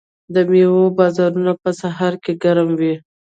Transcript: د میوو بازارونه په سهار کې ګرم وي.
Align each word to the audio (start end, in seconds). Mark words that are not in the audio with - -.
د 0.33 0.35
میوو 0.49 0.83
بازارونه 0.97 1.51
په 1.61 1.69
سهار 1.81 2.13
کې 2.23 2.33
ګرم 2.43 2.69
وي. 2.79 2.93